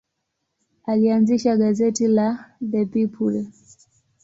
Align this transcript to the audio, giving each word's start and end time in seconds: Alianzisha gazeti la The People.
Alianzisha 0.85 1.55
gazeti 1.57 2.07
la 2.07 2.55
The 2.71 2.85
People. 2.85 3.45